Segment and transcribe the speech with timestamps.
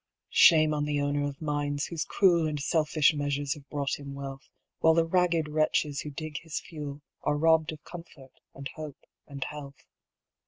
[0.33, 4.49] Shame on the owner of mines whose cruel And selfish measures have brought him wealth,
[4.79, 9.43] While the ragged wretches who dig his fuel Are robbed of comfort and hope and
[9.43, 9.85] health.